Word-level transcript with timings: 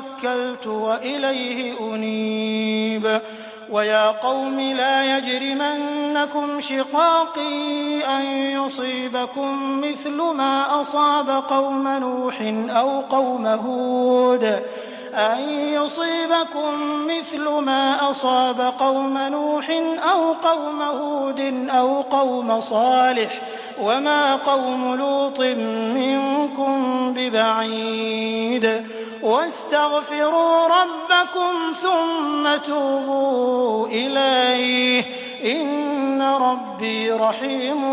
توكلت 0.00 0.66
وإليه 0.66 1.80
أنيب. 1.80 3.20
ويا 3.70 4.10
قوم 4.10 4.60
لا 4.60 5.18
يجرمنكم 5.18 6.60
شقاقي 6.60 8.00
أن 8.18 8.24
يصيبكم 8.26 9.80
مثل 9.80 10.16
ما 10.16 10.80
أصاب 10.80 11.30
قوم 11.48 11.88
نوح 11.88 12.34
أو 12.68 13.00
قوم 13.00 13.46
هود. 13.46 14.62
أن 15.14 15.40
يصيبكم 15.50 17.06
مثل 17.06 17.48
ما 17.48 18.10
أصاب 18.10 18.60
قوم 18.78 19.18
نوح 19.18 19.70
أو 20.12 20.32
قوم 20.32 20.82
هود. 20.82 21.19
أو 21.70 22.00
قوم 22.00 22.60
صالح 22.60 23.40
وما 23.82 24.36
قوم 24.36 24.94
لوط 24.94 25.40
منكم 25.94 27.12
ببعيد 27.16 28.84
واستغفروا 29.22 30.66
ربكم 30.66 31.52
ثم 31.82 32.56
توبوا 32.66 33.86
إليه 33.86 35.04
إن 35.44 36.22
ربي 36.22 37.10
رحيم 37.10 37.84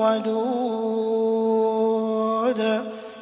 ودود 0.00 0.52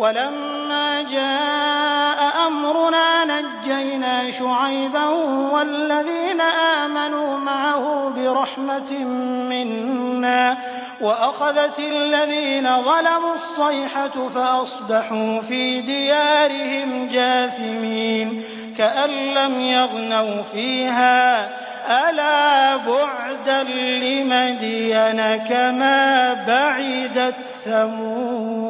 ولما 0.00 1.02
جاء 1.02 2.46
أمرنا 2.46 3.24
نجينا 3.24 4.30
شعيبا 4.30 5.04
والذين 5.52 6.40
آمنوا 6.84 7.38
معه 7.38 8.12
برحمة 8.16 8.92
منا 9.50 10.56
وأخذت 11.00 11.78
الذين 11.78 12.82
ظلموا 12.82 13.34
الصيحة 13.34 14.28
فأصبحوا 14.34 15.40
في 15.40 15.80
ديارهم 15.80 17.08
جاثمين 17.08 18.44
كأن 18.78 19.10
لم 19.10 19.60
يغنوا 19.60 20.42
فيها. 20.42 21.50
ألا 21.90 22.76
بعدا 22.76 23.62
لمدين 23.62 25.36
كما 25.36 26.32
بعدت 26.48 27.36
ثمود 27.64 28.69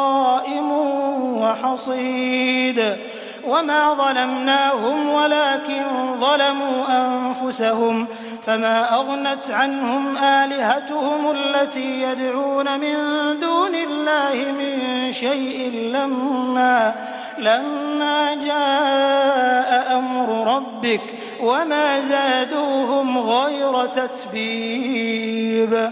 وحصيد 1.51 2.97
وما 3.47 3.93
ظلمناهم 3.93 5.09
ولكن 5.09 5.83
ظلموا 6.19 6.85
أنفسهم 6.89 8.07
فما 8.45 8.95
أغنت 8.95 9.51
عنهم 9.51 10.17
آلهتهم 10.17 11.31
التي 11.31 12.01
يدعون 12.01 12.79
من 12.79 12.95
دون 13.39 13.75
الله 13.75 14.51
من 14.51 15.11
شيء 15.11 15.71
لما 15.93 16.93
لما 17.37 18.35
جاء 18.35 19.97
أمر 19.97 20.55
ربك 20.55 21.01
وما 21.41 21.99
زادوهم 21.99 23.17
غير 23.17 23.85
تتبيب 23.85 25.91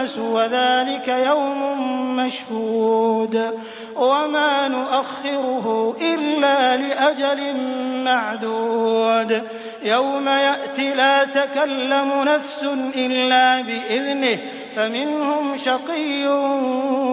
الناس 0.00 0.18
وذلك 0.18 1.08
يوم 1.08 2.16
مشهود 2.16 3.58
وما 3.96 4.68
نؤخره 4.68 5.96
إلا 6.00 6.76
لأجل 6.76 7.56
معدود 8.04 9.42
يوم 9.82 10.28
يأتي 10.28 10.94
لا 10.94 11.24
تكلم 11.24 12.22
نفس 12.26 12.62
إلا 12.96 13.60
بإذنه 13.60 14.38
فمنهم 14.76 15.56
شقي 15.56 16.28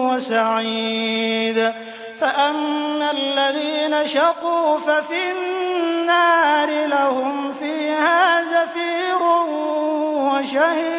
وسعيد 0.08 1.72
فأما 2.20 3.10
الذين 3.10 4.06
شقوا 4.06 4.78
ففي 4.78 5.32
النار 5.32 6.86
لهم 6.86 7.52
فيها 7.52 8.42
زفير 8.42 9.22
وشهيق 10.32 10.98